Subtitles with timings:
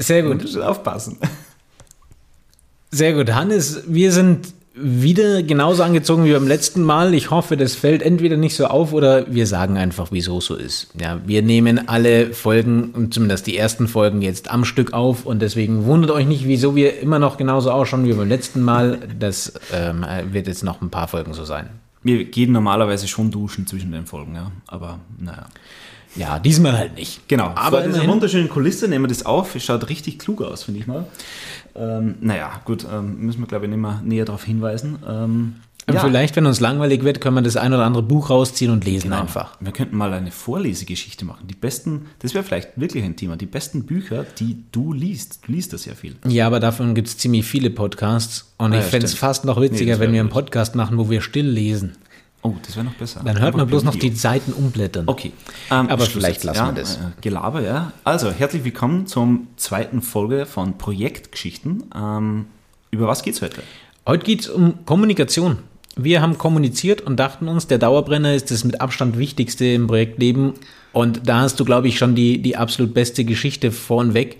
[0.00, 0.40] Sehr gut.
[0.40, 1.18] Du musst aufpassen.
[2.90, 3.32] Sehr gut.
[3.32, 7.12] Hannes, wir sind wieder genauso angezogen wie beim letzten Mal.
[7.12, 10.54] Ich hoffe, das fällt entweder nicht so auf oder wir sagen einfach, wieso es so
[10.54, 10.88] ist.
[10.98, 15.84] Ja, wir nehmen alle Folgen, zumindest die ersten Folgen jetzt am Stück auf und deswegen
[15.84, 19.00] wundert euch nicht, wieso wir immer noch genauso ausschauen wie beim letzten Mal.
[19.18, 21.68] Das ähm, wird jetzt noch ein paar Folgen so sein.
[22.02, 24.50] Wir gehen normalerweise schon duschen zwischen den Folgen, ja.
[24.66, 25.46] Aber naja.
[26.16, 27.28] Ja, diesmal halt nicht.
[27.28, 27.52] Genau.
[27.54, 29.54] Aber in dieser wunderschönen Kulisse nehmen wir das auf.
[29.54, 31.06] Es schaut richtig klug aus, finde ich mal.
[31.74, 34.98] Ähm, naja, gut, ähm, müssen wir glaube ich nicht mehr näher darauf hinweisen.
[35.08, 35.54] Ähm,
[35.92, 36.00] ja.
[36.00, 39.10] Vielleicht, wenn uns langweilig wird, können wir das ein oder andere Buch rausziehen und lesen
[39.10, 39.22] genau.
[39.22, 39.56] einfach.
[39.60, 41.46] Wir könnten mal eine Vorlesegeschichte machen.
[41.48, 45.40] Die besten, das wäre vielleicht wirklich ein Thema, die besten Bücher, die du liest.
[45.46, 46.16] Du liest das ja viel.
[46.26, 48.52] Ja, aber davon gibt es ziemlich viele Podcasts.
[48.58, 50.98] Und ah, ich ja, fände es fast noch witziger, nee, wenn wir einen Podcast machen,
[50.98, 51.96] wo wir still lesen.
[52.42, 53.20] Oh, das wäre noch besser.
[53.22, 55.04] Dann hört man bloß noch die Seiten umblättern.
[55.06, 55.32] Okay.
[55.70, 56.96] Ähm, Aber vielleicht lassen ja, wir das.
[56.96, 57.92] Äh, Gelaber, ja.
[58.04, 61.84] Also, herzlich willkommen zum zweiten Folge von Projektgeschichten.
[61.94, 62.46] Ähm,
[62.90, 63.62] über was geht's heute?
[64.06, 65.58] Heute geht es um Kommunikation.
[65.96, 70.54] Wir haben kommuniziert und dachten uns, der Dauerbrenner ist das mit Abstand wichtigste im Projektleben.
[70.92, 74.38] Und da hast du, glaube ich, schon die, die absolut beste Geschichte vornweg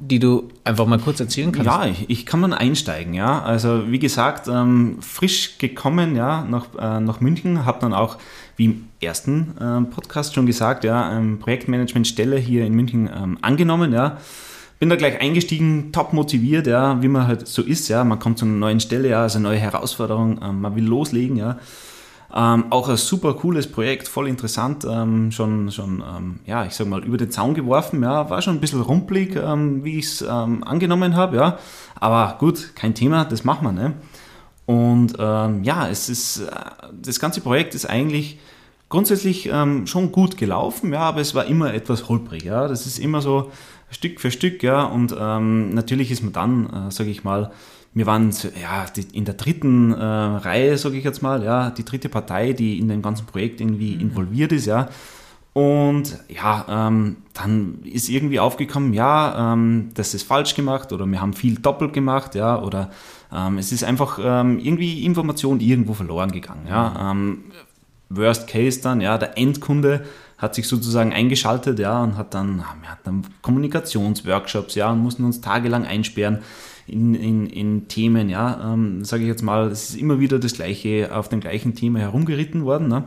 [0.00, 1.66] die du einfach mal kurz erzählen kannst?
[1.66, 3.42] Ja, ich, ich kann mal einsteigen, ja.
[3.42, 8.16] Also wie gesagt, ähm, frisch gekommen, ja, nach, äh, nach München, habe dann auch,
[8.56, 13.92] wie im ersten äh, Podcast schon gesagt, ja, ähm, Projektmanagementstelle hier in München ähm, angenommen,
[13.92, 14.16] ja.
[14.78, 18.02] Bin da gleich eingestiegen, top motiviert, ja, wie man halt so ist, ja.
[18.02, 21.58] Man kommt zu einer neuen Stelle, ja, also neue Herausforderung, ähm, man will loslegen, ja.
[22.32, 26.86] Ähm, auch ein super cooles Projekt, voll interessant, ähm, schon, schon ähm, ja, ich sag
[26.86, 30.22] mal, über den Zaun geworfen, ja, war schon ein bisschen rumpelig, ähm, wie ich es
[30.22, 31.58] ähm, angenommen habe, ja,
[31.96, 33.94] aber gut, kein Thema, das machen wir, ne?
[34.64, 36.50] Und ähm, ja, es ist, äh,
[37.02, 38.38] das ganze Projekt ist eigentlich
[38.88, 39.48] grundsätzlich
[39.84, 43.52] schon gut gelaufen, ja, aber es war immer etwas holprig, ja, das ist immer so
[43.88, 47.52] Stück für Stück, ja, und natürlich ist man dann, äh, sage ich mal,
[47.92, 52.08] wir waren ja, in der dritten äh, Reihe, sage ich jetzt mal, ja, die dritte
[52.08, 54.00] Partei, die in dem ganzen Projekt irgendwie mhm.
[54.00, 54.88] involviert ist, ja.
[55.52, 61.20] Und ja, ähm, dann ist irgendwie aufgekommen, ja, ähm, das ist falsch gemacht oder wir
[61.20, 62.90] haben viel doppelt gemacht, ja, oder
[63.32, 66.90] ähm, es ist einfach ähm, irgendwie Information irgendwo verloren gegangen, ja.
[66.90, 67.20] Mhm.
[67.20, 67.44] Ähm,
[68.10, 70.04] worst Case dann, ja, der Endkunde
[70.40, 75.40] hat sich sozusagen eingeschaltet, ja, und hat dann, wir hatten Kommunikationsworkshops, ja, und mussten uns
[75.40, 76.38] tagelang einsperren
[76.86, 80.54] in, in, in Themen, ja, ähm, sage ich jetzt mal, es ist immer wieder das
[80.54, 82.88] gleiche, auf dem gleichen Thema herumgeritten worden.
[82.88, 83.04] Ne?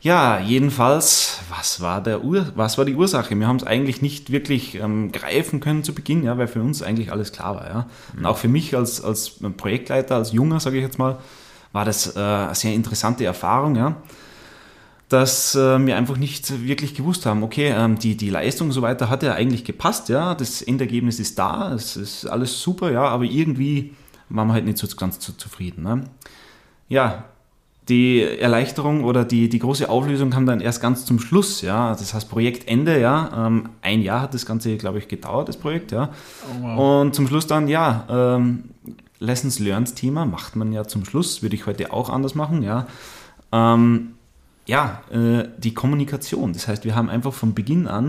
[0.00, 3.38] Ja, jedenfalls, was war, der Ur was war die Ursache?
[3.38, 6.82] Wir haben es eigentlich nicht wirklich ähm, greifen können zu Beginn, ja, weil für uns
[6.82, 7.68] eigentlich alles klar war.
[7.68, 7.86] Ja?
[8.12, 8.26] Und mhm.
[8.26, 11.18] auch für mich als, als Projektleiter, als Junger, sage ich jetzt mal,
[11.72, 13.76] war das äh, eine sehr interessante Erfahrung.
[13.76, 13.96] Ja?
[15.14, 18.82] Dass äh, wir einfach nicht wirklich gewusst haben, okay, ähm, die, die Leistung und so
[18.82, 23.02] weiter hat ja eigentlich gepasst, ja, das Endergebnis ist da, es ist alles super, ja,
[23.02, 23.94] aber irgendwie
[24.28, 25.84] waren wir halt nicht so ganz so zufrieden.
[25.84, 26.02] Ne?
[26.88, 27.26] Ja,
[27.88, 31.90] die Erleichterung oder die, die große Auflösung kam dann erst ganz zum Schluss, ja.
[31.90, 33.46] Das heißt Projektende, ja.
[33.46, 36.10] Ähm, ein Jahr hat das Ganze, glaube ich, gedauert, das Projekt, ja.
[36.48, 37.02] Oh, wow.
[37.02, 38.64] Und zum Schluss dann, ja, ähm,
[39.20, 42.88] Lessons Learned Thema macht man ja zum Schluss, würde ich heute auch anders machen, ja.
[43.52, 44.14] Ähm,
[44.66, 46.52] ja, äh, die Kommunikation.
[46.52, 48.06] Das heißt, wir haben einfach von Beginn an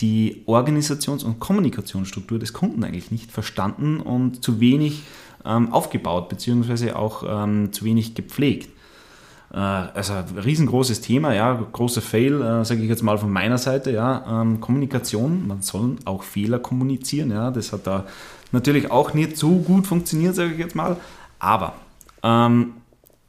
[0.00, 5.02] die Organisations- und Kommunikationsstruktur des Kunden eigentlich nicht verstanden und zu wenig
[5.44, 8.70] ähm, aufgebaut, beziehungsweise auch ähm, zu wenig gepflegt.
[9.52, 13.58] Äh, also ein riesengroßes Thema, ja, großer Fail, äh, sage ich jetzt mal von meiner
[13.58, 18.04] Seite, ja, ähm, Kommunikation, man soll auch Fehler kommunizieren, ja, das hat da
[18.52, 20.96] natürlich auch nicht so gut funktioniert, sage ich jetzt mal,
[21.38, 21.74] aber
[22.22, 22.74] ähm,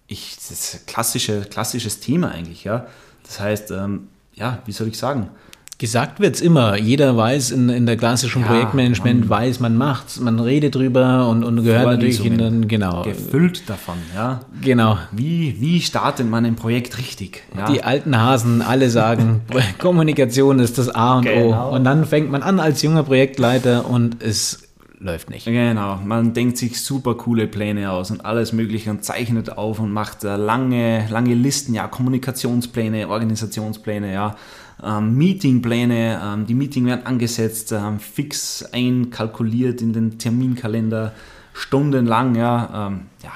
[0.07, 2.87] ich, das ist ein klassische, klassisches Thema eigentlich, ja.
[3.23, 5.29] Das heißt, ähm, ja, wie soll ich sagen?
[5.77, 6.77] Gesagt wird es immer.
[6.77, 11.27] Jeder weiß in, in der klassischen ja, Projektmanagement, man weiß, man macht's, man redet drüber
[11.27, 13.01] und, und gehört natürlich in den, genau.
[13.01, 14.39] Gefüllt davon, ja.
[14.61, 14.97] Genau.
[15.11, 17.43] Wie, wie startet man ein Projekt richtig?
[17.57, 17.69] Ja?
[17.69, 19.41] Die alten Hasen alle sagen,
[19.77, 21.71] Kommunikation ist das A und genau.
[21.71, 21.75] O.
[21.75, 24.64] Und dann fängt man an als junger Projektleiter und es
[24.99, 25.45] läuft nicht.
[25.45, 29.91] Genau, man denkt sich super coole Pläne aus und alles Mögliche und zeichnet auf und
[29.91, 34.35] macht lange, lange Listen, ja, Kommunikationspläne, Organisationspläne, ja,
[34.83, 41.13] ähm, Meetingpläne, ähm, die Meeting werden angesetzt, ähm, fix einkalkuliert in den Terminkalender,
[41.53, 43.31] stundenlang, ja, ähm, ja.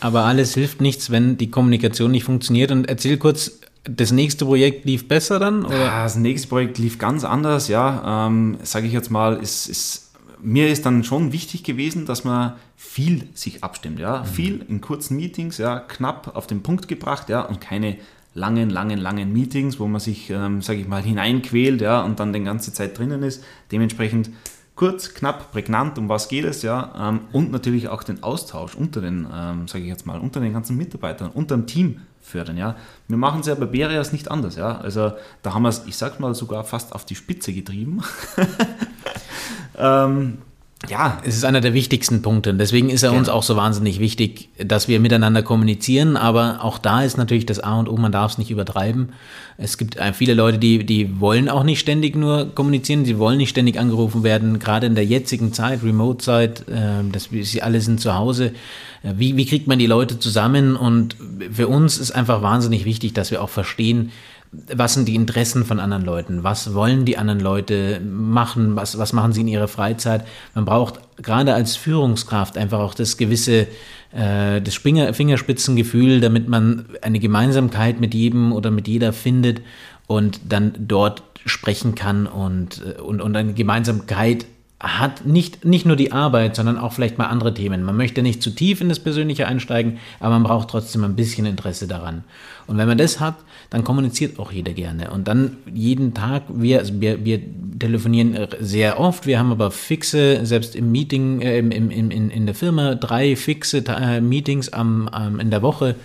[0.00, 2.70] Aber alles hilft nichts, wenn die Kommunikation nicht funktioniert.
[2.70, 5.64] Und erzähl kurz, das nächste Projekt lief besser dann?
[5.64, 6.02] Oder?
[6.02, 8.26] Das nächste Projekt lief ganz anders, ja.
[8.28, 10.07] Ähm, Sage ich jetzt mal, ist, ist
[10.42, 14.26] mir ist dann schon wichtig gewesen, dass man viel sich abstimmt, ja, mhm.
[14.26, 17.96] viel in kurzen Meetings, ja, knapp auf den Punkt gebracht, ja, und keine
[18.34, 22.32] langen, langen, langen Meetings, wo man sich, ähm, sage ich mal, hineinquält, ja, und dann
[22.32, 23.42] die ganze Zeit drinnen ist.
[23.72, 24.30] Dementsprechend
[24.76, 29.00] kurz, knapp, prägnant, um was geht es, ja, ähm, und natürlich auch den Austausch unter
[29.00, 32.76] den, ähm, sage ich jetzt mal, unter den ganzen Mitarbeitern, unter dem Team fördern, ja.
[33.08, 34.78] Wir machen es ja bei Berias nicht anders, ja.
[34.78, 35.12] Also
[35.42, 38.02] da haben wir es, ich sag mal, sogar fast auf die Spitze getrieben.
[39.78, 40.38] ähm,
[40.88, 41.20] ja.
[41.24, 42.50] Es ist einer der wichtigsten Punkte.
[42.50, 43.18] Und deswegen ist er genau.
[43.18, 46.16] uns auch so wahnsinnig wichtig, dass wir miteinander kommunizieren.
[46.16, 49.12] Aber auch da ist natürlich das A und O, man darf es nicht übertreiben.
[49.56, 53.38] Es gibt äh, viele Leute, die, die wollen auch nicht ständig nur kommunizieren, sie wollen
[53.38, 54.60] nicht ständig angerufen werden.
[54.60, 58.52] Gerade in der jetzigen Zeit, Remote-Zeit, äh, das, sie alle sind zu Hause.
[59.02, 60.76] Äh, wie, wie kriegt man die Leute zusammen?
[60.76, 61.16] Und
[61.50, 64.10] für uns ist einfach wahnsinnig wichtig, dass wir auch verstehen,
[64.74, 66.42] was sind die Interessen von anderen Leuten?
[66.42, 68.76] Was wollen die anderen Leute machen?
[68.76, 70.26] Was, was machen sie in ihrer Freizeit?
[70.54, 73.66] Man braucht gerade als Führungskraft einfach auch das gewisse,
[74.12, 79.60] äh, das Finger, Fingerspitzengefühl, damit man eine Gemeinsamkeit mit jedem oder mit jeder findet
[80.06, 84.46] und dann dort sprechen kann und, äh, und, und eine Gemeinsamkeit
[84.80, 87.82] hat nicht, nicht nur die Arbeit, sondern auch vielleicht mal andere Themen.
[87.82, 91.46] Man möchte nicht zu tief in das Persönliche einsteigen, aber man braucht trotzdem ein bisschen
[91.46, 92.22] Interesse daran.
[92.68, 93.34] Und wenn man das hat,
[93.70, 95.10] dann kommuniziert auch jeder gerne.
[95.10, 97.40] Und dann jeden Tag, wir, also wir, wir
[97.78, 102.46] telefonieren sehr oft, wir haben aber fixe, selbst im Meeting, äh, im, im, in, in
[102.46, 105.96] der Firma, drei fixe äh, Meetings am, am, in der Woche,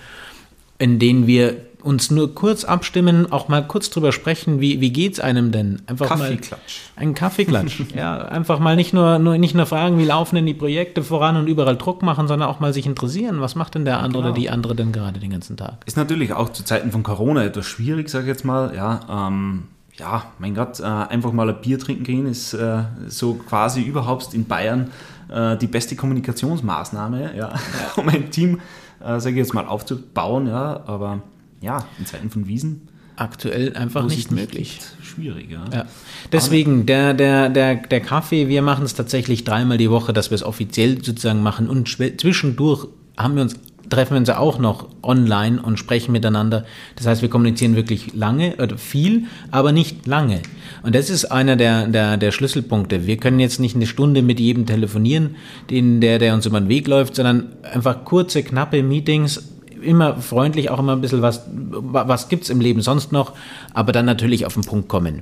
[0.80, 5.20] in denen wir uns nur kurz abstimmen, auch mal kurz drüber sprechen, wie, wie geht's
[5.20, 5.82] einem denn?
[5.86, 6.82] Einfach Kaffeeklatsch.
[6.96, 7.82] Mal ein Kaffeeklatsch.
[7.96, 11.36] ja, einfach mal nicht nur, nur, nicht nur fragen, wie laufen denn die Projekte voran
[11.36, 14.32] und überall Druck machen, sondern auch mal sich interessieren, was macht denn der andere genau.
[14.32, 15.78] oder die andere denn gerade den ganzen Tag?
[15.86, 19.64] Ist natürlich auch zu Zeiten von Corona etwas schwierig, sage ich jetzt mal, ja, ähm,
[19.96, 24.34] ja, mein Gott, äh, einfach mal ein Bier trinken gehen ist äh, so quasi überhaupt
[24.34, 24.92] in Bayern
[25.30, 27.54] äh, die beste Kommunikationsmaßnahme, ja,
[27.98, 28.60] um ein Team,
[29.02, 31.22] äh, sage ich jetzt mal, aufzubauen, ja, aber
[31.64, 34.80] ja, in Zeiten von Wiesen aktuell einfach nicht möglich.
[35.02, 35.66] Schwieriger.
[35.72, 35.86] Ja.
[36.32, 40.36] Deswegen, der, der, der, der Kaffee, wir machen es tatsächlich dreimal die Woche, dass wir
[40.36, 42.88] es offiziell sozusagen machen und zwischendurch
[43.18, 43.56] haben wir uns
[43.90, 46.66] treffen wir uns ja auch noch online und sprechen miteinander.
[46.96, 50.42] Das heißt, wir kommunizieren wirklich lange oder viel, aber nicht lange.
[50.82, 53.06] Und das ist einer der, der, der Schlüsselpunkte.
[53.06, 55.36] Wir können jetzt nicht eine Stunde mit jedem telefonieren,
[55.70, 59.53] den, der, der uns über den Weg läuft, sondern einfach kurze, knappe Meetings,
[59.84, 63.34] immer freundlich, auch immer ein bisschen was, was gibt es im Leben sonst noch,
[63.74, 65.22] aber dann natürlich auf den Punkt kommen.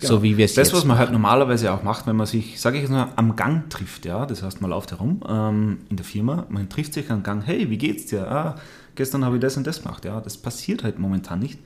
[0.00, 0.14] Genau.
[0.14, 2.76] So wie wir es Das, was man halt normalerweise auch macht, wenn man sich, sage
[2.76, 6.04] ich jetzt mal, am Gang trifft, ja, das heißt, man läuft herum ähm, in der
[6.04, 8.30] Firma, man trifft sich am Gang, hey, wie geht's dir?
[8.30, 8.56] Ah,
[8.94, 11.58] gestern habe ich das und das gemacht, ja, das passiert halt momentan nicht.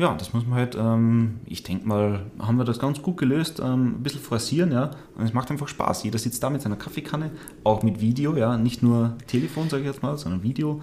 [0.00, 3.60] Ja, das muss man halt, ähm, ich denke mal, haben wir das ganz gut gelöst,
[3.60, 6.04] ähm, ein bisschen forcieren, ja, und es macht einfach Spaß.
[6.04, 7.30] Jeder sitzt da mit seiner Kaffeekanne,
[7.64, 10.80] auch mit Video, ja, nicht nur Telefon, sage ich jetzt mal, sondern Video.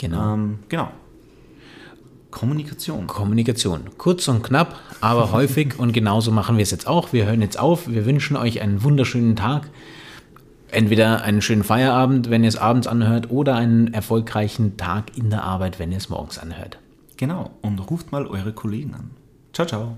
[0.00, 0.34] Genau.
[0.34, 0.88] Ähm, genau.
[2.30, 3.06] Kommunikation.
[3.06, 3.82] Kommunikation.
[3.98, 7.12] Kurz und knapp, aber häufig und genauso machen wir es jetzt auch.
[7.12, 7.86] Wir hören jetzt auf.
[7.86, 9.68] Wir wünschen euch einen wunderschönen Tag.
[10.70, 15.42] Entweder einen schönen Feierabend, wenn ihr es abends anhört, oder einen erfolgreichen Tag in der
[15.42, 16.78] Arbeit, wenn ihr es morgens anhört.
[17.18, 17.50] Genau.
[17.60, 19.10] Und ruft mal eure Kollegen an.
[19.52, 19.96] Ciao, ciao.